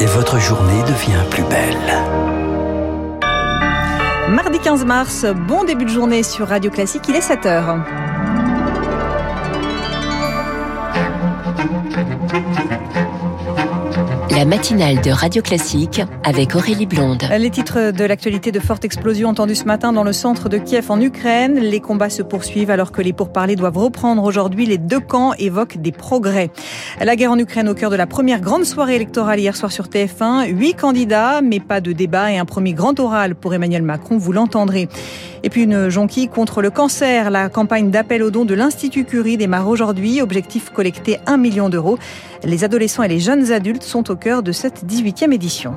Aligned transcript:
Et 0.00 0.06
votre 0.06 0.38
journée 0.38 0.82
devient 0.82 1.24
plus 1.30 1.42
belle. 1.44 1.76
Mardi 4.28 4.58
15 4.58 4.84
mars, 4.84 5.26
bon 5.48 5.64
début 5.64 5.84
de 5.84 5.90
journée 5.90 6.22
sur 6.22 6.48
Radio 6.48 6.70
Classique, 6.70 7.02
il 7.08 7.16
est 7.16 7.20
7h. 7.20 7.80
La 14.36 14.44
matinale 14.44 15.00
de 15.00 15.10
Radio 15.10 15.40
Classique 15.40 16.02
avec 16.22 16.54
Aurélie 16.54 16.84
Blonde. 16.84 17.22
Les 17.38 17.48
titres 17.48 17.90
de 17.90 18.04
l'actualité 18.04 18.52
de 18.52 18.60
forte 18.60 18.84
explosion 18.84 19.30
entendus 19.30 19.54
ce 19.54 19.64
matin 19.64 19.94
dans 19.94 20.04
le 20.04 20.12
centre 20.12 20.50
de 20.50 20.58
Kiev 20.58 20.90
en 20.90 21.00
Ukraine. 21.00 21.58
Les 21.58 21.80
combats 21.80 22.10
se 22.10 22.20
poursuivent 22.20 22.70
alors 22.70 22.92
que 22.92 23.00
les 23.00 23.14
pourparlers 23.14 23.56
doivent 23.56 23.78
reprendre 23.78 24.22
aujourd'hui. 24.22 24.66
Les 24.66 24.76
deux 24.76 25.00
camps 25.00 25.32
évoquent 25.38 25.78
des 25.78 25.90
progrès. 25.90 26.50
La 27.00 27.16
guerre 27.16 27.30
en 27.30 27.38
Ukraine 27.38 27.70
au 27.70 27.74
cœur 27.74 27.88
de 27.88 27.96
la 27.96 28.06
première 28.06 28.42
grande 28.42 28.66
soirée 28.66 28.96
électorale 28.96 29.40
hier 29.40 29.56
soir 29.56 29.72
sur 29.72 29.86
TF1. 29.86 30.48
Huit 30.50 30.74
candidats, 30.74 31.40
mais 31.40 31.58
pas 31.58 31.80
de 31.80 31.92
débat 31.92 32.30
et 32.30 32.36
un 32.36 32.44
premier 32.44 32.74
grand 32.74 33.00
oral 33.00 33.36
pour 33.36 33.54
Emmanuel 33.54 33.80
Macron, 33.80 34.18
vous 34.18 34.32
l'entendrez. 34.32 34.90
Et 35.44 35.48
puis 35.48 35.62
une 35.62 35.88
jonquille 35.88 36.28
contre 36.28 36.60
le 36.60 36.70
cancer. 36.70 37.30
La 37.30 37.48
campagne 37.48 37.90
d'appel 37.90 38.22
aux 38.22 38.30
dons 38.30 38.44
de 38.44 38.54
l'Institut 38.54 39.04
Curie 39.04 39.38
démarre 39.38 39.68
aujourd'hui. 39.68 40.20
Objectif 40.20 40.70
collecter 40.70 41.20
1 41.26 41.38
million 41.38 41.70
d'euros. 41.70 41.98
Les 42.44 42.64
adolescents 42.64 43.02
et 43.02 43.08
les 43.08 43.20
jeunes 43.20 43.52
adultes 43.52 43.82
sont 43.82 44.10
au 44.10 44.16
cœur 44.16 44.25
de 44.26 44.50
cette 44.50 44.84
18e 44.84 45.32
édition. 45.32 45.74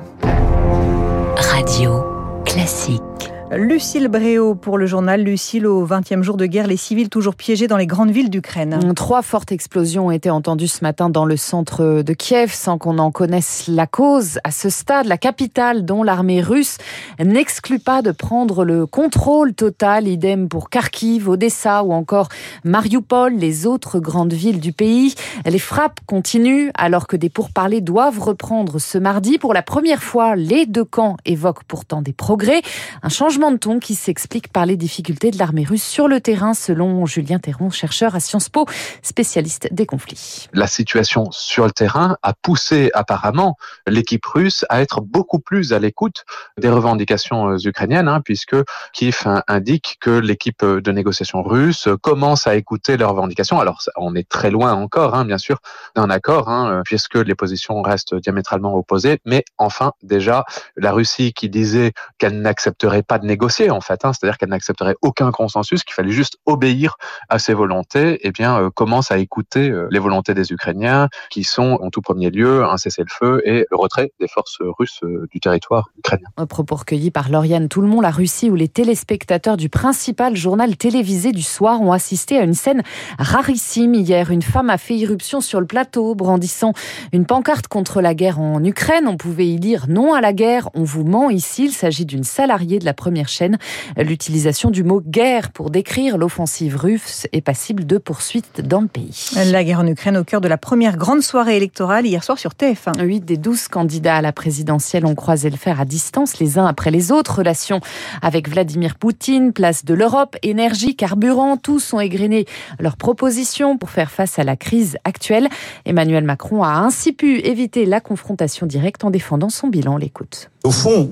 Radio 1.36 2.04
classique. 2.44 3.29
Lucille 3.52 4.06
Bréau 4.06 4.54
pour 4.54 4.78
le 4.78 4.86
journal 4.86 5.24
Lucille 5.24 5.66
au 5.66 5.84
20e 5.84 6.22
jour 6.22 6.36
de 6.36 6.46
guerre, 6.46 6.68
les 6.68 6.76
civils 6.76 7.08
toujours 7.08 7.34
piégés 7.34 7.66
dans 7.66 7.78
les 7.78 7.86
grandes 7.88 8.12
villes 8.12 8.30
d'Ukraine. 8.30 8.92
Trois 8.94 9.22
fortes 9.22 9.50
explosions 9.50 10.06
ont 10.06 10.10
été 10.12 10.30
entendues 10.30 10.68
ce 10.68 10.84
matin 10.84 11.10
dans 11.10 11.24
le 11.24 11.36
centre 11.36 12.02
de 12.02 12.12
Kiev 12.12 12.52
sans 12.52 12.78
qu'on 12.78 12.98
en 12.98 13.10
connaisse 13.10 13.64
la 13.66 13.88
cause. 13.88 14.38
À 14.44 14.52
ce 14.52 14.68
stade, 14.68 15.06
la 15.06 15.18
capitale 15.18 15.84
dont 15.84 16.04
l'armée 16.04 16.42
russe 16.42 16.78
n'exclut 17.18 17.80
pas 17.80 18.02
de 18.02 18.12
prendre 18.12 18.64
le 18.64 18.86
contrôle 18.86 19.52
total, 19.52 20.06
idem 20.06 20.48
pour 20.48 20.70
Kharkiv, 20.70 21.28
Odessa 21.28 21.82
ou 21.82 21.92
encore 21.92 22.28
Mariupol, 22.62 23.34
les 23.34 23.66
autres 23.66 23.98
grandes 23.98 24.32
villes 24.32 24.60
du 24.60 24.72
pays. 24.72 25.16
Les 25.44 25.58
frappes 25.58 25.98
continuent 26.06 26.70
alors 26.74 27.08
que 27.08 27.16
des 27.16 27.30
pourparlers 27.30 27.80
doivent 27.80 28.20
reprendre 28.20 28.78
ce 28.78 28.96
mardi. 28.96 29.38
Pour 29.38 29.54
la 29.54 29.62
première 29.62 30.04
fois, 30.04 30.36
les 30.36 30.66
deux 30.66 30.84
camps 30.84 31.16
évoquent 31.24 31.64
pourtant 31.64 32.00
des 32.00 32.12
progrès. 32.12 32.62
Un 33.02 33.08
changement 33.08 33.39
de 33.40 33.56
ton 33.56 33.78
qui 33.78 33.94
s'explique 33.94 34.52
par 34.52 34.66
les 34.66 34.76
difficultés 34.76 35.30
de 35.30 35.38
l'armée 35.38 35.64
russe 35.64 35.82
sur 35.82 36.08
le 36.08 36.20
terrain, 36.20 36.52
selon 36.52 37.06
Julien 37.06 37.38
Théron, 37.38 37.70
chercheur 37.70 38.14
à 38.14 38.20
Sciences 38.20 38.50
Po, 38.50 38.66
spécialiste 39.02 39.68
des 39.72 39.86
conflits. 39.86 40.48
La 40.52 40.66
situation 40.66 41.30
sur 41.30 41.64
le 41.64 41.70
terrain 41.70 42.18
a 42.22 42.34
poussé 42.34 42.90
apparemment 42.92 43.56
l'équipe 43.86 44.26
russe 44.26 44.66
à 44.68 44.82
être 44.82 45.00
beaucoup 45.00 45.38
plus 45.38 45.72
à 45.72 45.78
l'écoute 45.78 46.24
des 46.58 46.68
revendications 46.68 47.52
euh, 47.52 47.56
ukrainiennes, 47.64 48.08
hein, 48.08 48.20
puisque 48.22 48.56
Kiev 48.92 49.22
indique 49.48 49.96
que 50.00 50.10
l'équipe 50.10 50.62
de 50.62 50.92
négociation 50.92 51.42
russe 51.42 51.88
commence 52.02 52.46
à 52.46 52.56
écouter 52.56 52.98
leurs 52.98 53.10
revendications. 53.10 53.58
Alors, 53.58 53.82
on 53.96 54.14
est 54.14 54.28
très 54.28 54.50
loin 54.50 54.74
encore, 54.74 55.14
hein, 55.14 55.24
bien 55.24 55.38
sûr, 55.38 55.60
d'un 55.96 56.10
accord, 56.10 56.50
hein, 56.50 56.82
puisque 56.84 57.16
les 57.16 57.34
positions 57.34 57.80
restent 57.80 58.14
diamétralement 58.16 58.74
opposées. 58.74 59.18
Mais 59.24 59.44
enfin, 59.56 59.92
déjà, 60.02 60.44
la 60.76 60.92
Russie 60.92 61.32
qui 61.32 61.48
disait 61.48 61.92
qu'elle 62.18 62.42
n'accepterait 62.42 63.02
pas 63.02 63.18
de 63.18 63.29
négocier 63.30 63.70
en 63.70 63.80
fait, 63.80 64.04
hein, 64.04 64.12
c'est-à-dire 64.12 64.38
qu'elle 64.38 64.50
n'accepterait 64.50 64.96
aucun 65.02 65.30
consensus, 65.30 65.84
qu'il 65.84 65.94
fallait 65.94 66.10
juste 66.10 66.36
obéir 66.46 66.96
à 67.28 67.38
ses 67.38 67.54
volontés, 67.54 68.14
et 68.14 68.20
eh 68.24 68.32
bien 68.32 68.60
euh, 68.60 68.70
commence 68.70 69.10
à 69.10 69.18
écouter 69.18 69.70
euh, 69.70 69.88
les 69.90 70.00
volontés 70.00 70.34
des 70.34 70.52
Ukrainiens, 70.52 71.08
qui 71.30 71.44
sont 71.44 71.78
en 71.80 71.90
tout 71.90 72.00
premier 72.00 72.30
lieu 72.30 72.64
un 72.64 72.76
cessez-le-feu 72.76 73.42
et 73.44 73.66
le 73.70 73.76
retrait 73.76 74.12
des 74.20 74.28
forces 74.28 74.58
russes 74.60 75.00
euh, 75.04 75.28
du 75.30 75.38
territoire 75.40 75.90
ukrainien. 75.96 76.28
Un 76.36 76.46
propos 76.46 76.74
recueilli 76.74 77.10
par 77.10 77.28
Lauriane 77.30 77.68
Tout-le-Monde, 77.68 78.02
la 78.02 78.10
Russie, 78.10 78.50
où 78.50 78.56
les 78.56 78.68
téléspectateurs 78.68 79.56
du 79.56 79.68
principal 79.68 80.36
journal 80.36 80.76
télévisé 80.76 81.32
du 81.32 81.42
soir 81.42 81.80
ont 81.80 81.92
assisté 81.92 82.38
à 82.38 82.42
une 82.42 82.54
scène 82.54 82.82
rarissime 83.18 83.94
hier. 83.94 84.30
Une 84.30 84.42
femme 84.42 84.70
a 84.70 84.78
fait 84.78 84.96
irruption 84.96 85.40
sur 85.40 85.60
le 85.60 85.66
plateau, 85.66 86.14
brandissant 86.14 86.72
une 87.12 87.26
pancarte 87.26 87.68
contre 87.68 88.00
la 88.00 88.14
guerre 88.14 88.40
en 88.40 88.62
Ukraine. 88.64 89.06
On 89.06 89.16
pouvait 89.16 89.46
y 89.46 89.56
lire 89.56 89.86
non 89.88 90.14
à 90.14 90.20
la 90.20 90.32
guerre, 90.32 90.68
on 90.74 90.82
vous 90.82 91.04
ment 91.04 91.30
ici. 91.30 91.66
Il 91.66 91.72
s'agit 91.72 92.06
d'une 92.06 92.24
salariée 92.24 92.80
de 92.80 92.84
la 92.84 92.94
première 92.94 93.19
chaîne. 93.28 93.58
L'utilisation 93.96 94.70
du 94.70 94.84
mot 94.84 95.00
guerre 95.04 95.50
pour 95.52 95.70
décrire 95.70 96.18
l'offensive 96.18 96.76
russe 96.76 97.26
est 97.32 97.40
passible 97.40 97.86
de 97.86 97.98
poursuites 97.98 98.60
dans 98.60 98.80
le 98.80 98.88
pays. 98.88 99.30
La 99.50 99.64
guerre 99.64 99.80
en 99.80 99.86
Ukraine 99.86 100.16
au 100.16 100.24
cœur 100.24 100.40
de 100.40 100.48
la 100.48 100.58
première 100.58 100.96
grande 100.96 101.22
soirée 101.22 101.56
électorale 101.56 102.06
hier 102.06 102.22
soir 102.24 102.38
sur 102.38 102.52
TF1. 102.52 103.02
8 103.02 103.20
des 103.24 103.36
12 103.36 103.68
candidats 103.68 104.16
à 104.16 104.22
la 104.22 104.32
présidentielle 104.32 105.06
ont 105.06 105.14
croisé 105.14 105.50
le 105.50 105.56
fer 105.56 105.80
à 105.80 105.84
distance 105.84 106.38
les 106.38 106.58
uns 106.58 106.66
après 106.66 106.90
les 106.90 107.12
autres. 107.12 107.38
Relations 107.38 107.80
avec 108.22 108.48
Vladimir 108.48 108.96
Poutine, 108.96 109.52
place 109.52 109.84
de 109.84 109.94
l'Europe, 109.94 110.36
énergie, 110.42 110.96
carburant, 110.96 111.56
tous 111.56 111.92
ont 111.92 112.00
égrené 112.00 112.46
leurs 112.78 112.96
propositions 112.96 113.78
pour 113.78 113.90
faire 113.90 114.10
face 114.10 114.38
à 114.38 114.44
la 114.44 114.56
crise 114.56 114.96
actuelle. 115.04 115.48
Emmanuel 115.84 116.24
Macron 116.24 116.62
a 116.62 116.70
ainsi 116.70 117.12
pu 117.12 117.38
éviter 117.40 117.86
la 117.86 118.00
confrontation 118.00 118.66
directe 118.66 119.04
en 119.04 119.10
défendant 119.10 119.50
son 119.50 119.68
bilan. 119.68 119.96
L'écoute. 119.96 120.50
Au 120.64 120.70
fond, 120.70 121.10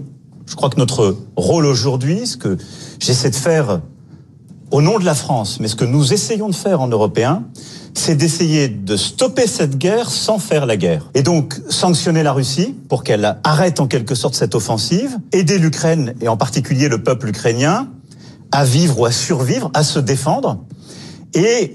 je 0.49 0.57
crois 0.57 0.71
que 0.71 0.79
notre 0.79 1.17
rôle 1.37 1.67
aujourd'hui, 1.67 2.27
ce 2.27 2.37
que 2.37 2.57
j'essaie 2.99 3.31
de 3.31 3.37
faire 3.37 3.81
au 4.71 4.83
nom 4.83 4.99
de 4.99 5.05
la 5.05 5.15
France, 5.15 5.61
mais 5.61 5.69
ce 5.69 5.77
que 5.77 5.85
nous 5.85 6.13
essayons 6.13 6.49
de 6.49 6.55
faire 6.55 6.81
en 6.81 6.89
Européens, 6.89 7.45
c'est 7.95 8.15
d'essayer 8.15 8.69
de 8.69 8.97
stopper 8.97 9.47
cette 9.47 9.77
guerre 9.77 10.11
sans 10.11 10.39
faire 10.39 10.67
la 10.67 10.77
guerre. 10.77 11.11
Et 11.15 11.23
donc 11.23 11.61
sanctionner 11.69 12.23
la 12.23 12.33
Russie 12.33 12.75
pour 12.89 13.05
qu'elle 13.05 13.39
arrête 13.45 13.81
en 13.81 13.87
quelque 13.87 14.15
sorte 14.15 14.35
cette 14.35 14.55
offensive, 14.55 15.19
aider 15.33 15.59
l'Ukraine 15.59 16.15
et 16.21 16.29
en 16.29 16.37
particulier 16.37 16.89
le 16.89 17.03
peuple 17.03 17.29
ukrainien 17.29 17.89
à 18.51 18.65
vivre 18.65 19.01
ou 19.01 19.05
à 19.05 19.13
survivre, 19.13 19.71
à 19.75 19.83
se 19.85 19.99
défendre, 19.99 20.65
et 21.35 21.75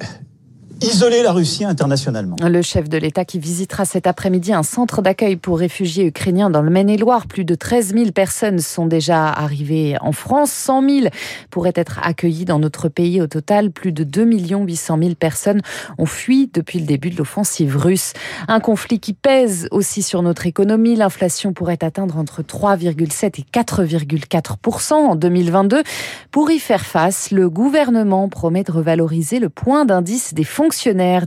isoler 0.84 1.24
la 1.24 1.32
Russie 1.32 1.64
internationalement. 1.64 2.36
Le 2.42 2.62
chef 2.62 2.90
de 2.90 2.98
l'État 2.98 3.24
qui 3.26 3.40
visitera 3.40 3.86
cet 3.86 4.06
après-midi 4.06 4.54
un 4.54 4.64
centre 4.64 5.02
d'accueil 5.02 5.38
pour 5.38 5.60
réfugiés 5.60 6.06
ukrainiens 6.06 6.50
dans 6.50 6.62
le 6.62 6.70
Maine-et-Loire. 6.70 7.28
Plus 7.28 7.46
de 7.46 7.56
13 7.56 7.94
000 7.94 8.12
personnes 8.12 8.60
sont 8.60 8.86
déjà 8.86 9.30
arrivées 9.30 9.96
en 10.02 10.12
France. 10.12 10.52
100 10.52 10.90
000 10.90 11.08
pourraient 11.50 11.74
être 11.76 12.00
accueillies 12.04 12.46
dans 12.46 12.60
notre 12.60 12.90
pays. 12.90 13.22
Au 13.22 13.28
total, 13.28 13.72
plus 13.72 13.92
de 13.92 14.04
2 14.04 14.26
800 14.26 14.98
000 15.00 15.16
personnes 15.16 15.62
ont 15.98 16.06
fui 16.06 16.50
depuis 16.54 16.80
le 16.80 16.86
début 16.86 17.10
de 17.10 17.18
l'offensive 17.18 17.78
russe. 17.78 18.14
Un 18.48 18.60
conflit 18.60 19.00
qui 19.00 19.14
pèse 19.14 19.68
aussi 19.72 20.04
sur 20.04 20.22
notre 20.22 20.48
économie. 20.48 20.96
L'inflation 20.96 21.54
pourrait 21.54 21.84
atteindre 21.84 22.18
entre 22.18 22.42
3,7 22.42 23.40
et 23.40 23.46
4,4 23.54 24.94
en 24.94 25.16
2022. 25.16 25.84
Pour 26.32 26.52
y 26.52 26.60
faire 26.60 26.86
face, 26.86 27.32
le 27.32 27.50
gouvernement 27.50 28.28
promet 28.28 28.64
de 28.64 28.72
revaloriser 28.72 29.40
le 29.40 29.50
point 29.50 29.86
d'indice 29.86 30.34
des 30.34 30.44
fonctions 30.44 30.73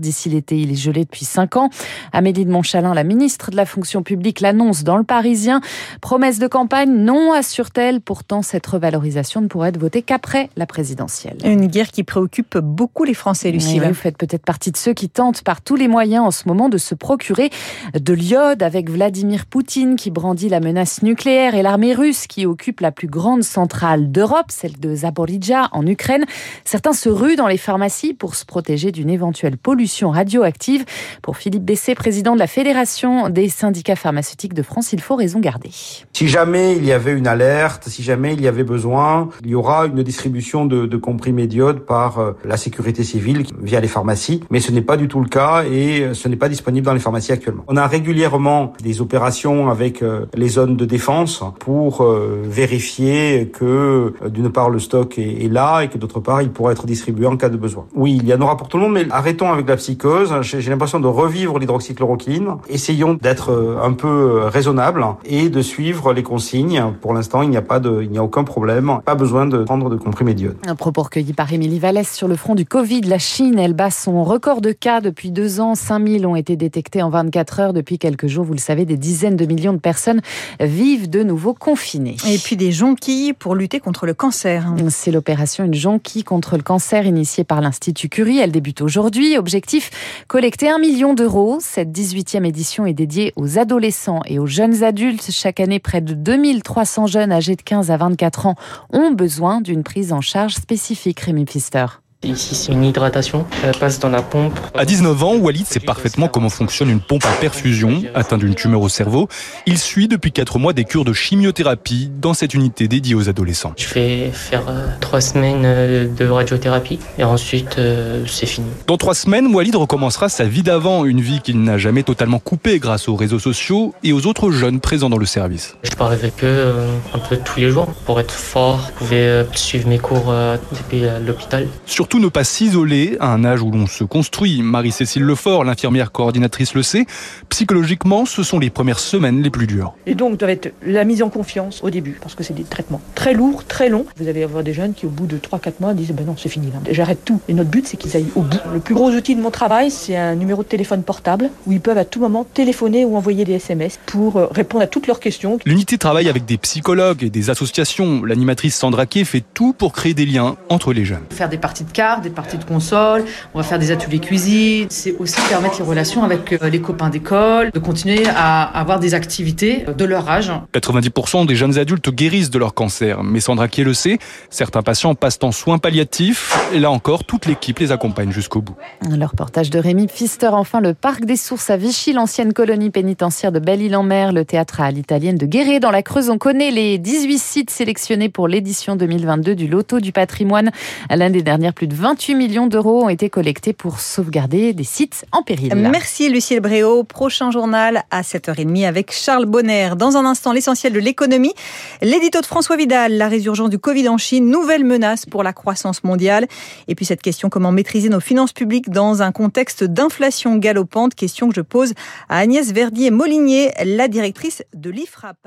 d'ici 0.01 0.29
l'été. 0.29 0.59
Il 0.59 0.73
est 0.73 0.77
gelé 0.77 1.05
depuis 1.05 1.25
cinq 1.25 1.57
ans. 1.57 1.71
Amélie 2.13 2.45
de 2.45 2.51
Montchalin, 2.51 2.95
la 2.95 3.05
ministre 3.05 3.51
de 3.51 3.57
la 3.57 3.67
fonction 3.67 4.03
publique, 4.03 4.41
l'annonce 4.41 4.85
dans 4.85 4.97
le 4.97 5.05
Parisien. 5.05 5.61
Promesse 6.01 6.39
de 6.39 6.47
campagne, 6.47 6.91
non 6.91 7.33
assure-t-elle. 7.33 8.01
Pourtant, 8.01 8.43
cette 8.43 8.67
revalorisation 8.67 9.41
ne 9.41 9.47
pourrait 9.47 9.71
être 9.71 9.79
votée 9.79 10.03
qu'après 10.03 10.51
la 10.57 10.67
présidentielle. 10.67 11.39
Une 11.45 11.67
guerre 11.67 11.91
qui 11.91 12.03
préoccupe 12.03 12.59
beaucoup 12.59 13.05
les 13.05 13.15
Français, 13.15 13.51
Lucie. 13.51 13.79
vous 13.79 13.95
faites 13.95 14.19
peut-être 14.19 14.45
partie 14.45 14.71
de 14.71 14.77
ceux 14.77 14.93
qui 14.93 15.09
tentent 15.09 15.43
par 15.43 15.61
tous 15.61 15.77
les 15.77 15.89
moyens 15.89 16.25
en 16.25 16.31
ce 16.31 16.49
moment 16.49 16.69
de 16.69 16.79
se 16.79 16.95
procurer 16.95 17.51
de 17.95 18.13
l'iode 18.13 18.63
avec 18.63 18.91
Vladimir 18.91 19.47
Poutine 19.47 19.97
qui 19.97 20.11
brandit 20.11 20.49
la 20.49 20.61
menace 20.61 21.03
nucléaire 21.03 21.55
et 21.55 21.63
l'armée 21.63 21.95
russe 21.95 22.27
qui 22.27 22.47
occupe 22.47 22.81
la 22.81 22.93
plus 22.93 23.09
grande 23.09 23.43
centrale 23.43 24.11
d'Europe, 24.11 24.47
celle 24.49 24.79
de 24.79 24.95
Zaporizhia 24.95 25.69
en 25.73 25.87
Ukraine. 25.87 26.25
Certains 26.65 26.93
se 26.93 27.09
ruent 27.09 27.37
dans 27.37 27.49
les 27.49 27.59
pharmacies 27.59 28.15
pour 28.15 28.35
se 28.35 28.45
protéger 28.45 28.93
d'une 28.93 29.11
éventuelle 29.11 29.36
pollution 29.57 30.11
radioactive. 30.11 30.85
Pour 31.23 31.37
Philippe 31.37 31.65
Bessé, 31.65 31.95
président 31.95 32.35
de 32.35 32.39
la 32.39 32.47
Fédération 32.47 33.29
des 33.29 33.49
syndicats 33.49 33.97
pharmaceutiques 33.97 34.55
de 34.55 34.63
France, 34.63 34.93
il 34.93 35.01
faut 35.01 35.17
raison 35.17 35.41
garder. 35.41 35.71
Si 36.13 36.29
jamais 36.29 36.77
il 36.77 36.85
y 36.85 36.93
avait 36.93 37.13
une 37.13 37.27
alerte, 37.27 37.89
si 37.89 38.03
jamais 38.03 38.35
il 38.35 38.41
y 38.41 38.49
avait 38.49 38.65
besoin, 38.65 39.29
il 39.45 39.51
y 39.51 39.55
aura 39.55 39.87
une 39.87 40.03
distribution 40.03 40.67
de, 40.67 40.97
comprimés 40.97 41.47
d'iode 41.47 41.81
par 41.81 42.19
euh, 42.19 42.33
la 42.45 42.57
sécurité 42.57 43.05
civile 43.05 43.45
via 43.61 43.81
les 43.81 43.89
pharmacies, 43.89 44.43
mais 44.51 44.61
ce 44.61 44.73
n'est 44.73 44.83
pas 44.83 44.97
du 44.97 45.09
tout 45.09 45.21
le 45.21 45.29
cas 45.29 45.65
et 45.65 46.01
euh, 46.01 46.15
ce 46.15 46.29
n'est 46.29 46.37
pas 46.37 46.49
disponible 46.49 46.87
dans 46.87 46.95
les 46.95 47.01
pharmacies 47.01 47.33
actuellement. 47.33 47.65
On 47.69 47.77
a 47.77 47.87
régulièrement 47.87 48.73
des 48.83 49.01
opérations 49.01 49.69
avec 49.69 50.03
euh, 50.03 50.27
les 50.35 50.49
zones 50.49 50.77
de 50.77 50.85
défense 50.85 51.43
pour 51.59 52.07
vérifier 52.45 53.51
que 53.53 54.15
d'une 54.29 54.51
part 54.51 54.71
le 54.71 54.79
stock 54.79 55.19
est 55.19 55.53
là 55.53 55.83
et 55.83 55.89
que 55.89 55.99
d'autre 55.99 56.21
part 56.21 56.43
il 56.43 56.51
pourra 56.51 56.73
être 56.73 56.87
distribué 56.87 57.27
en 57.27 57.37
cas 57.37 57.49
de 57.49 57.57
besoin. 57.57 57.87
Oui, 57.95 58.19
il 58.23 58.29
y 58.29 58.35
en 58.35 58.41
aura 58.41 58.57
pour 58.57 58.69
tout 58.69 58.79
le 58.79 58.85
monde, 58.85 58.95
mais 58.95 59.07
arrêtons 59.17 59.51
avec 59.51 59.67
la 59.67 59.77
psychose. 59.77 60.35
J'ai 60.43 60.71
l'impression 60.71 61.01
de 61.01 61.07
revivre 61.07 61.59
l'hydroxychloroquine. 61.59 62.57
Essayons 62.69 63.15
d'être 63.15 63.51
euh, 63.51 63.79
un 63.83 63.93
peu 63.93 64.09
euh, 64.09 64.49
raisonnable 64.49 65.05
et 65.25 65.49
de 65.49 65.63
suivre 65.63 66.13
les 66.13 66.23
consignes. 66.23 66.93
Pour 67.01 67.15
l'instant, 67.15 67.41
il 67.43 67.49
n'y 67.49 67.57
a 67.57 67.63
pas 67.63 67.81
de, 67.81 68.03
il 68.03 68.11
n'y 68.11 68.19
a 68.19 68.23
aucun 68.23 68.45
problème. 68.45 69.01
Pas 69.05 69.15
besoin 69.15 69.47
de 69.47 69.65
prendre 69.65 69.89
de 69.89 69.97
comprimés 69.97 70.35
d'iode. 70.35 70.57
Un 70.67 70.75
propos 70.75 71.03
recueilli 71.03 71.33
par 71.33 71.51
Émilie 71.51 71.79
Vallès 71.79 72.11
sur 72.11 72.29
le 72.29 72.37
front 72.37 72.55
du 72.55 72.67
Covid. 72.67 73.03
La 73.03 73.19
Chine, 73.19 73.59
elle 73.59 73.73
bat 73.73 73.91
son 73.91 74.23
record 74.23 74.61
de 74.61 74.73
cas 74.73 75.01
depuis 75.01 75.31
deux 75.31 75.61
ans. 75.61 75.75
5000 75.75 76.27
ont 76.27 76.37
été 76.37 76.57
détectés 76.57 77.03
en 77.03 77.09
24 77.09 77.61
heures 77.61 77.73
depuis 77.73 77.99
quelques 77.99 78.27
jours. 78.27 78.45
Vous 78.45 78.53
le 78.53 78.59
savez, 78.59 78.85
des 78.85 78.99
dizaines 78.99 79.37
de 79.37 79.47
millions 79.47 79.73
de 79.73 79.79
personnes 79.79 80.21
vivent 80.61 81.09
de 81.09 81.23
nouveau 81.23 81.55
confinées. 81.55 82.17
Et 82.29 82.37
puis 82.37 82.57
des 82.57 82.73
jonquilles 82.73 83.33
pour 83.33 83.55
lutter 83.55 83.81
contre 83.81 84.05
le 84.05 84.13
cancer. 84.13 84.67
C'est 84.91 85.11
l'opération 85.11 85.65
Une 85.65 85.75
jonquille 85.75 86.25
contre 86.25 86.57
le 86.57 86.63
cancer 86.63 87.07
initiée 87.07 87.45
par 87.45 87.63
l'Institut 87.63 88.11
Curie. 88.11 88.39
Elle 88.39 88.53
débute 88.53 88.83
aujourd'hui. 88.83 89.06
Objectif, 89.39 89.91
collecter 90.29 90.69
un 90.69 90.79
million 90.79 91.15
d'euros. 91.15 91.59
Cette 91.61 91.91
18e 91.91 92.45
édition 92.45 92.87
est 92.87 92.95
dédiée 92.95 93.33
aux 93.37 93.59
adolescents 93.59 94.21
et 94.27 94.39
aux 94.39 94.47
jeunes 94.47 94.83
adultes. 94.83 95.31
Chaque 95.31 95.61
année, 95.61 95.79
près 95.79 96.01
de 96.01 96.15
2300 96.15 97.07
jeunes 97.07 97.33
âgés 97.33 97.57
de 97.57 97.63
15 97.63 97.91
à 97.91 97.97
24 97.97 98.47
ans 98.47 98.55
ont 98.93 99.13
besoin 99.13 99.61
d'une 99.61 99.85
prise 99.85 100.13
en 100.13 100.21
charge 100.21 100.55
spécifique. 100.55 101.21
Rémi 101.21 101.45
Pfister. 101.45 101.87
Ici, 102.23 102.55
c'est 102.55 102.73
une 102.73 102.83
hydratation. 102.83 103.45
Elle 103.63 103.77
passe 103.77 103.99
dans 104.01 104.09
la 104.09 104.23
pompe. 104.23 104.59
À 104.75 104.85
19 104.85 105.23
ans, 105.23 105.35
Walid 105.37 105.67
sait 105.67 105.81
parfaitement 105.81 106.29
comment 106.29 106.49
fonctionne 106.49 106.89
une 106.89 107.01
pompe 107.01 107.25
à 107.27 107.33
perfusion. 107.41 108.03
Atteint 108.15 108.39
d'une 108.39 108.55
tumeur 108.55 108.81
au 108.81 108.89
cerveau, 108.89 109.29
il 109.67 109.79
suit 109.79 110.09
depuis 110.09 110.33
4 110.33 110.59
mois 110.59 110.73
des 110.73 110.85
cures 110.85 111.05
de 111.05 111.13
chimiothérapie 111.13 112.11
dans 112.21 112.33
cette 112.33 112.55
unité 112.55 112.89
dédiée 112.89 113.15
aux 113.15 113.29
adolescents. 113.29 113.75
Je 113.77 113.85
fais 113.85 114.31
faire 114.33 114.65
euh, 114.69 114.87
3 115.01 115.21
semaines 115.21 115.63
euh, 115.65 116.09
de 116.09 116.27
radiothérapie 116.27 116.99
et 117.19 117.25
ensuite 117.25 117.79
euh, 117.79 118.25
c'est 118.27 118.47
fini. 118.47 118.67
Dans 118.87 118.97
3 118.97 119.15
semaines, 119.15 119.55
Walid 119.55 119.77
recommencera 119.77 120.29
sa 120.29 120.45
vie 120.45 120.63
d'avant, 120.63 121.05
une 121.05 121.21
vie 121.21 121.41
qu'il 121.41 121.63
n'a 121.63 121.77
jamais 121.77 122.03
totalement 122.03 122.39
coupée 122.39 122.79
grâce 122.79 123.09
aux 123.09 123.15
réseaux 123.17 123.39
sociaux 123.39 123.95
et 124.03 124.13
aux 124.13 124.27
autres 124.27 124.51
jeunes 124.51 124.81
présents 124.81 125.11
dans 125.11 125.19
le 125.19 125.27
service. 125.27 125.77
Je 125.83 125.91
parle 125.91 126.15
avec 126.15 126.43
eux 126.43 126.47
euh, 126.47 126.89
un 127.15 127.19
peu 127.19 127.37
tous 127.37 127.61
les 127.61 127.71
jours 127.71 127.87
pour 128.07 128.19
être 128.21 128.33
fort. 128.33 128.81
Je 128.89 128.93
pouvais 128.99 129.17
euh, 129.27 129.45
suivre 129.53 129.87
mes 129.89 129.99
cours 129.99 130.31
euh, 130.31 130.57
depuis 130.73 131.05
euh, 131.05 131.19
l'hôpital. 131.21 131.69
Surtout 132.07 132.21
ne 132.21 132.29
pas 132.29 132.45
s'isoler 132.45 133.17
à 133.19 133.33
un 133.33 133.45
âge 133.45 133.63
où 133.63 133.71
l'on 133.73 133.89
se 133.89 134.05
construit. 134.05 134.63
Marie-Cécile 134.63 135.25
Lefort, 135.25 135.65
l'infirmière 135.65 136.13
coordinatrice, 136.13 136.75
le 136.75 136.85
sait. 136.85 137.05
Psychologiquement, 137.49 138.27
ce 138.27 138.45
sont 138.45 138.61
les 138.61 138.71
premières 138.71 139.01
semaines 139.01 139.43
les 139.43 139.51
plus 139.51 139.67
dures. 139.67 139.93
Et 140.07 140.15
donc, 140.15 140.39
doit 140.39 140.53
être 140.53 140.73
la 140.87 141.03
mise 141.03 141.21
en 141.25 141.31
confiance 141.31 141.83
au 141.83 141.91
début, 141.91 142.17
parce 142.23 142.37
que 142.37 142.45
c'est 142.45 142.55
des 142.55 142.63
traitements 142.63 143.01
très 143.17 143.35
lourds, 143.35 143.65
très 143.65 143.89
longs. 143.89 144.07
Vous 144.19 144.29
allez 144.29 144.45
avoir 144.45 144.63
des 144.63 144.73
jeunes 144.73 144.95
qui, 144.95 145.05
au 145.05 145.09
bout 145.09 145.27
de 145.27 145.37
3-4 145.37 145.73
mois, 145.81 145.95
disent 145.95 146.13
Ben 146.13 146.25
non, 146.25 146.37
c'est 146.39 146.49
fini 146.49 146.69
là. 146.69 146.79
J'arrête 146.93 147.25
tout. 147.25 147.41
Et 147.49 147.55
notre 147.55 147.71
but, 147.71 147.89
c'est 147.89 147.97
qu'ils 147.97 148.17
aillent 148.17 148.31
au 148.37 148.43
bout. 148.43 148.61
Le 148.73 148.79
plus 148.79 148.95
gros 148.95 149.11
outil 149.11 149.35
de 149.35 149.41
mon 149.41 149.51
travail, 149.51 149.91
c'est 149.91 150.17
un 150.17 150.37
numéro 150.37 150.63
de 150.63 150.69
téléphone 150.69 151.03
portable 151.03 151.51
où 151.67 151.73
ils 151.73 151.81
peuvent 151.81 151.99
à 151.99 152.05
tout 152.05 152.21
moment 152.21 152.47
téléphoner 152.55 153.05
ou 153.05 153.17
envoyer 153.17 153.45
des 153.45 153.55
SMS 153.55 153.99
pour 154.07 154.37
euh, 154.37 154.47
répondre 154.53 154.85
à 154.85 154.87
toutes 154.87 155.09
leurs 155.09 155.19
questions. 155.19 155.59
L'unité 155.67 155.99
travaille 155.99 156.29
avec 156.29 156.45
des 156.45 156.57
psychologues 156.57 157.25
et 157.25 157.31
des 157.31 157.51
associations. 157.51 158.25
L'animatrice 158.25 158.77
Sandra 158.77 159.07
Kay 159.07 159.25
fait 159.25 159.43
tout 159.55 159.73
pour 159.73 159.93
créer 159.93 160.15
des 160.15 160.25
liens 160.25 160.57
entre 160.69 160.93
les 160.93 161.05
jeunes. 161.05 161.25
Faire 161.31 161.49
des 161.49 161.59
parties 161.59 161.83
de 161.83 161.96
cartes, 161.97 162.23
des 162.23 162.31
parties 162.31 162.59
de 162.59 162.65
console, 162.65 163.25
on 163.55 163.59
va 163.59 163.65
faire 163.65 163.79
des 163.79 163.91
ateliers 163.91 164.19
cuisine. 164.19 164.87
C'est 164.91 165.17
aussi 165.19 165.41
permettre 165.49 165.79
les 165.79 165.85
relations 165.85 166.23
avec 166.25 166.53
euh, 166.53 166.69
les 166.69 166.81
copains 166.81 167.09
d'école, 167.09 167.71
de 167.73 167.79
continuer 167.79 168.25
à 168.29 168.65
avoir 168.65 169.01
des 169.01 169.15
activités 169.15 169.87
de 169.97 170.05
leur 170.05 170.29
âge. 170.29 170.53
90% 170.75 171.47
des 171.47 171.57
jeunes 171.57 171.79
adultes 171.79 172.11
guérissent 172.11 172.51
de 172.51 172.59
leur 172.59 172.75
cancer, 172.75 173.23
mais 173.23 173.41
Sandra 173.41 173.69
Kay 173.69 173.83
le 173.83 173.95
sait, 173.95 174.19
certains 174.51 174.83
patients 174.83 175.15
passent 175.15 175.39
en 175.43 175.53
soins 175.53 175.79
palliatifs 175.79 176.55
et 176.75 176.81
là 176.81 176.91
encore, 176.91 177.25
toute 177.25 177.47
l'équipe 177.47 177.79
les 177.79 177.93
accompagne 177.93 178.31
jusqu'au 178.31 178.61
bout. 178.61 178.77
Le 179.09 179.25
reportage 179.25 179.71
de 179.71 179.79
Rémi 179.79 180.07
Pfister. 180.07 180.49
Enfin, 180.53 180.81
le 180.81 180.93
parc 180.93 181.25
des 181.25 181.37
Sources 181.37 181.71
à 181.71 181.79
Vichy, 181.79 182.13
l'ancienne 182.13 182.53
colonie 182.53 182.91
pénitentiaire 182.91 183.53
de 183.53 183.59
Belle-Île-en-Mer, 183.59 184.33
le 184.33 184.45
théâtre 184.45 184.83
à 184.83 184.91
l'italienne 184.91 185.39
de 185.39 185.47
Guéret 185.47 185.81
dans 185.81 185.91
la 185.91 186.03
Creuse. 186.03 186.29
On 186.29 186.37
connaît 186.37 186.71
les 186.71 186.99
18 186.99 187.39
sites 187.39 187.71
sélectionnés 187.71 188.29
pour 188.29 188.49
l'édition 188.49 188.97
2022 188.97 189.55
du 189.55 189.67
Loto 189.67 190.01
du 190.01 190.13
patrimoine. 190.13 190.71
L'année 191.09 191.43
dernière, 191.43 191.73
plus 191.73 191.86
de 191.87 191.95
28 191.95 192.35
millions 192.35 192.67
d'euros 192.67 193.05
ont 193.05 193.09
été 193.09 193.31
collectés 193.31 193.73
pour 193.73 194.01
sauvegarder 194.01 194.73
des 194.73 194.85
sites 194.85 195.25
en 195.33 195.43
péril. 195.43 195.75
Merci 195.75 196.29
Lucille 196.29 196.61
Bréau. 196.61 197.05
Prochain 197.05 197.51
journal 197.51 198.05
à 198.11 198.23
7h30 198.23 198.87
avec 198.87 199.13
Charles 199.13 199.47
Bonner. 199.47 199.91
Dans 199.97 200.17
un 200.17 200.25
instant, 200.25 200.53
l'essentiel 200.53 200.93
de 200.93 200.99
l'économie. 200.99 201.55
L'édito 202.03 202.41
de 202.41 202.47
François 202.47 202.77
Vidal, 202.77 203.17
la 203.17 203.29
résurgence 203.29 203.71
du 203.71 203.79
Covid 203.79 204.09
en 204.09 204.19
Chine, 204.19 204.51
nouvelle 204.51 204.85
menace 204.85 205.27
pour 205.27 205.43
la 205.43 205.53
croissance 205.53 206.05
mondiale. 206.05 206.47
Et 206.89 206.95
puis 206.95 207.05
cette 207.05 207.23
question, 207.23 207.49
comment 207.49 207.73
maîtriser 207.73 208.09
nos 208.09 208.21
finances 208.21 208.53
publiques 208.53 208.91
dans 208.91 209.23
un 209.23 209.33
contexte 209.33 209.85
d'inflation 209.85 210.57
galopante? 210.57 211.15
Question 211.15 211.49
que 211.49 211.55
je 211.55 211.61
pose 211.61 211.95
à 212.29 212.39
Agnès 212.39 212.73
Verdier-Molinier, 212.73 213.73
la 213.85 214.09
directrice 214.09 214.63
de 214.75 214.91
l'IFRAP. 214.91 215.39